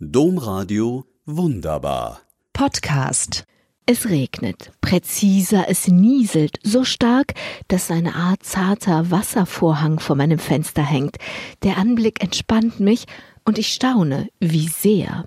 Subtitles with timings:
[0.00, 2.20] Domradio Wunderbar.
[2.52, 3.42] Podcast.
[3.84, 7.34] Es regnet, präziser, es nieselt, so stark,
[7.66, 11.16] dass eine Art zarter Wasservorhang vor meinem Fenster hängt.
[11.64, 13.06] Der Anblick entspannt mich
[13.44, 15.26] und ich staune, wie sehr.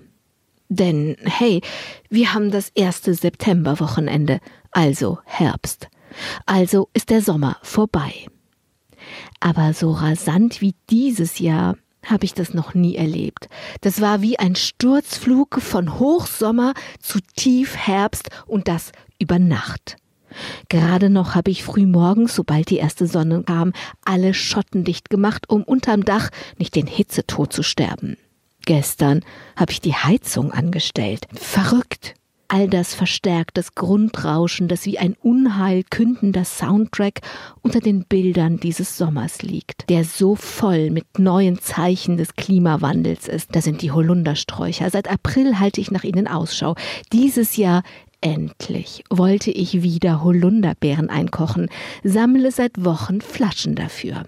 [0.70, 1.60] Denn, hey,
[2.08, 5.90] wir haben das erste Septemberwochenende, also Herbst.
[6.46, 8.26] Also ist der Sommer vorbei.
[9.38, 13.48] Aber so rasant wie dieses Jahr habe ich das noch nie erlebt.
[13.80, 19.96] Das war wie ein Sturzflug von Hochsommer zu Tiefherbst und das über Nacht.
[20.68, 23.72] Gerade noch habe ich früh morgens, sobald die erste Sonne kam,
[24.04, 28.16] alle Schotten dicht gemacht, um unterm Dach nicht den Hitzetod zu sterben.
[28.64, 29.24] Gestern
[29.56, 31.26] habe ich die Heizung angestellt.
[31.34, 32.14] Verrückt
[32.52, 37.20] all das verstärkt das Grundrauschen, das wie ein unheilkündender Soundtrack
[37.62, 43.56] unter den Bildern dieses Sommers liegt, der so voll mit neuen Zeichen des Klimawandels ist.
[43.56, 44.90] Da sind die Holundersträucher.
[44.90, 46.74] Seit April halte ich nach ihnen Ausschau.
[47.12, 47.82] Dieses Jahr
[48.24, 51.68] Endlich wollte ich wieder Holunderbeeren einkochen,
[52.04, 54.22] sammle seit Wochen Flaschen dafür.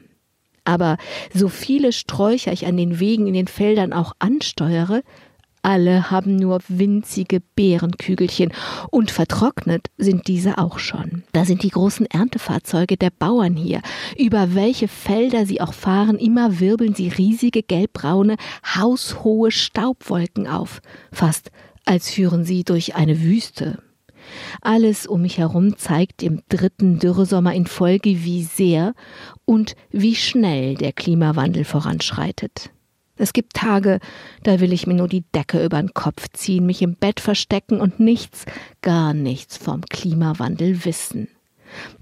[0.65, 0.97] Aber
[1.33, 5.03] so viele Sträucher ich an den Wegen in den Feldern auch ansteuere,
[5.65, 8.53] alle haben nur winzige Beerenkügelchen
[8.91, 11.25] und vertrocknet sind diese auch schon.
[11.33, 13.81] Da sind die großen Erntefahrzeuge der Bauern hier.
[14.19, 18.37] Über welche Felder sie auch fahren, immer wirbeln sie riesige gelbbraune,
[18.75, 20.81] haushohe Staubwolken auf,
[21.13, 21.51] fast
[21.87, 23.79] als führen sie durch eine Wüste.
[24.61, 28.95] Alles um mich herum zeigt im dritten Dürresommer in Folge, wie sehr
[29.45, 32.71] und wie schnell der Klimawandel voranschreitet.
[33.17, 34.01] Es gibt Tage,
[34.43, 37.81] da will ich mir nur die Decke über den Kopf ziehen, mich im Bett verstecken
[37.81, 38.45] und nichts,
[38.83, 41.29] gar nichts vom Klimawandel wissen.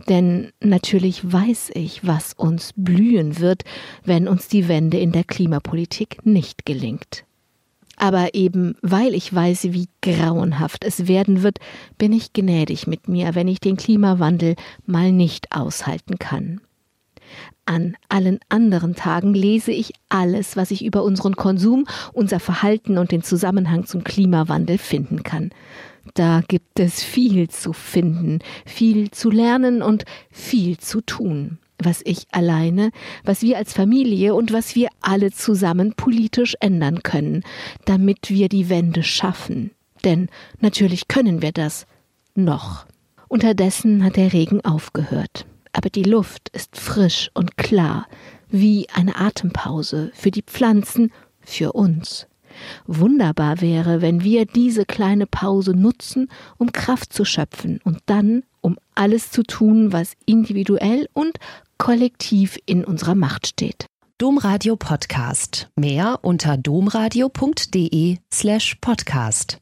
[0.09, 3.65] Denn natürlich weiß ich, was uns blühen wird,
[4.05, 7.25] wenn uns die Wende in der Klimapolitik nicht gelingt.
[7.97, 11.59] Aber eben weil ich weiß, wie grauenhaft es werden wird,
[11.99, 16.61] bin ich gnädig mit mir, wenn ich den Klimawandel mal nicht aushalten kann.
[17.65, 23.13] An allen anderen Tagen lese ich alles, was ich über unseren Konsum, unser Verhalten und
[23.13, 25.51] den Zusammenhang zum Klimawandel finden kann.
[26.15, 32.27] Da gibt es viel zu finden, viel zu lernen und viel zu tun was ich
[32.31, 32.93] alleine,
[33.25, 37.43] was wir als Familie und was wir alle zusammen politisch ändern können,
[37.87, 39.73] damit wir die Wende schaffen.
[40.05, 40.29] Denn
[40.61, 41.87] natürlich können wir das
[42.37, 42.87] noch.
[43.29, 48.07] Unterdessen hat der Regen aufgehört aber die Luft ist frisch und klar,
[48.49, 52.27] wie eine Atempause für die Pflanzen, für uns.
[52.87, 56.29] Wunderbar wäre, wenn wir diese kleine Pause nutzen,
[56.59, 61.39] um Kraft zu schöpfen und dann, um alles zu tun, was individuell und
[61.79, 63.87] kollektiv in unserer Macht steht.
[64.19, 65.69] Domradio Podcast.
[65.75, 69.59] Mehr unter domradio.de slash podcast.